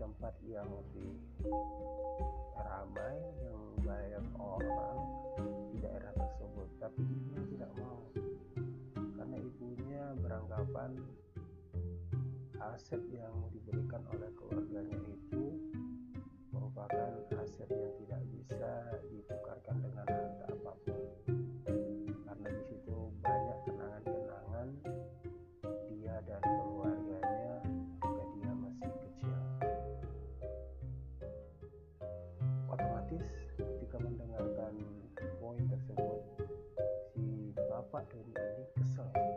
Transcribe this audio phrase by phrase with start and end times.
[0.00, 1.12] tempat yang lebih
[2.56, 4.98] ramai yang banyak orang
[5.68, 6.68] di daerah tersebut.
[6.80, 8.08] Tapi ibunya tidak mau
[8.96, 10.96] karena ibunya beranggapan
[12.72, 15.44] aset yang diberikan oleh keluarganya itu
[16.48, 18.72] merupakan aset yang tidak bisa
[19.12, 21.39] ditukarkan dengan harga apa pun
[33.10, 33.26] otomatis
[33.58, 34.74] ketika mendengarkan
[35.42, 36.20] poin tersebut
[37.10, 39.29] si bapak Doni ini kesel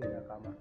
[0.00, 0.52] beda kamar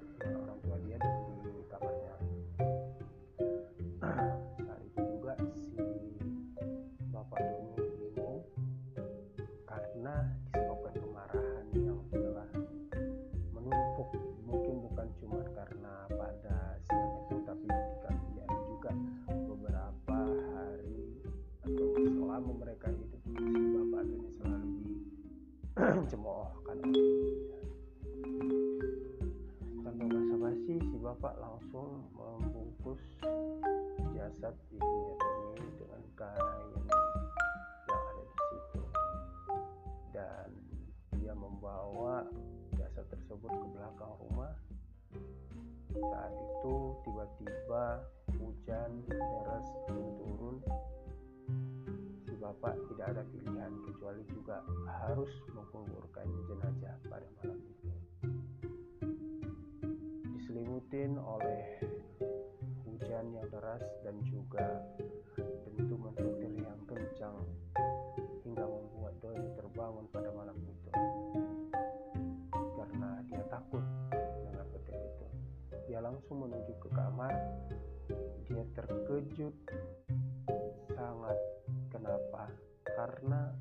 [43.36, 44.56] tersebut ke belakang rumah.
[45.92, 47.84] Saat itu tiba-tiba
[48.40, 49.68] hujan deras
[50.24, 50.56] turun
[52.24, 54.64] si bapak tidak ada pilihan kecuali juga
[55.04, 57.92] harus menguburkan jenazah pada malam itu.
[60.40, 61.84] Diselimutin oleh
[62.88, 64.80] hujan yang deras dan juga
[65.76, 67.36] dentuman petir yang kencang
[68.48, 71.44] hingga membuat Doni terbangun pada malam itu
[76.15, 77.35] langsung menuju ke kamar.
[78.47, 79.51] Dia terkejut.
[80.95, 81.35] Sangat
[81.91, 82.47] kenapa?
[82.88, 83.51] Karena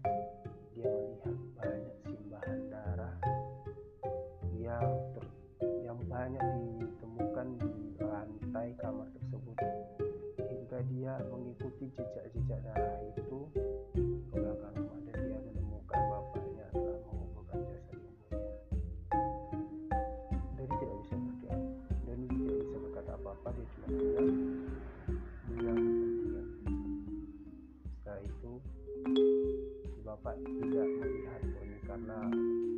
[30.25, 32.19] bapak tidak melihat Doni karena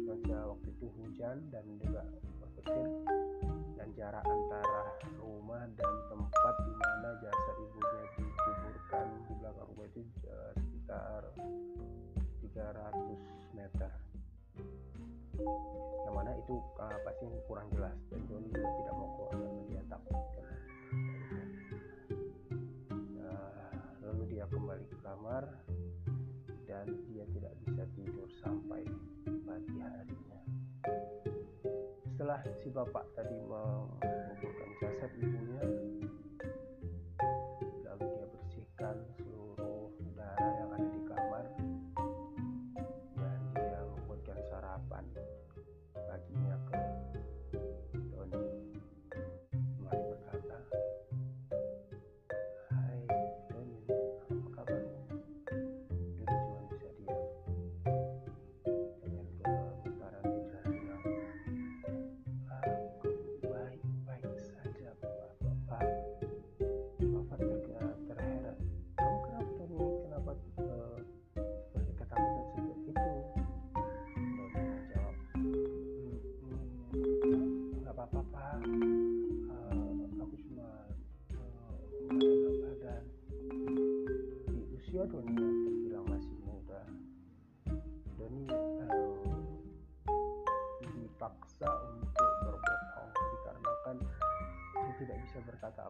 [0.02, 2.02] cuaca waktu itu hujan dan juga
[2.42, 2.90] berpetir
[3.78, 4.82] dan jarak antara
[5.22, 11.22] rumah dan tempat di mana jasad ibunya dikuburkan di belakang rumah itu eh, sekitar
[12.50, 13.90] 300 meter.
[16.02, 19.82] Yang mana itu uh, pasti kurang jelas dan Joni juga tidak mau keluar karena dia
[19.86, 20.18] takut
[22.90, 23.50] Nah,
[24.02, 25.46] lalu dia kembali ke kamar
[26.76, 28.84] dan dia tidak bisa tidur sampai
[29.48, 30.40] pagi harinya.
[32.12, 34.35] Setelah si bapak tadi menguburkan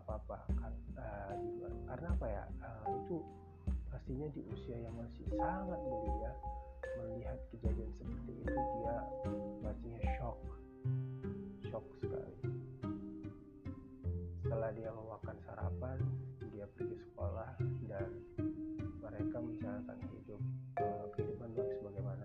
[0.01, 0.39] apa-apa
[1.57, 1.73] luar.
[1.89, 2.45] karena apa ya?
[2.63, 3.17] Eh, itu
[3.89, 6.33] pastinya di usia yang masih sangat belia
[6.97, 8.97] melihat kejadian seperti itu dia
[9.65, 10.39] pastinya shock.
[11.69, 12.39] Shock sekali.
[14.45, 15.99] Setelah dia memakan sarapan
[16.53, 17.51] dia pergi sekolah
[17.91, 18.11] dan
[19.03, 20.41] mereka menjalankan hidup
[20.81, 22.25] eh, kehidupan baik sebagaimana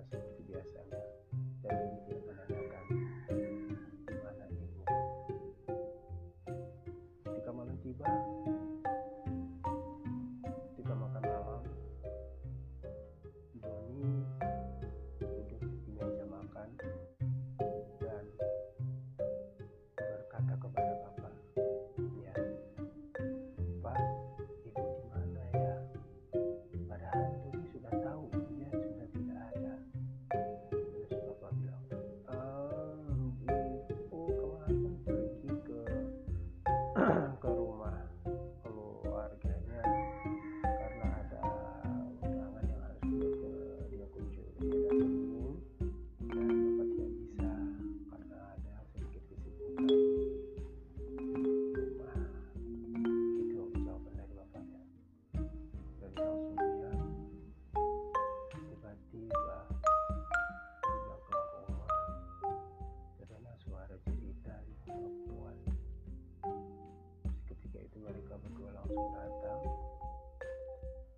[68.92, 69.62] sudah datang.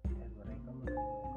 [0.05, 1.32] Dan mereka menemukan